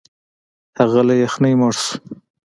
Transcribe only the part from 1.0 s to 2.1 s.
له یخنۍ مړ شو.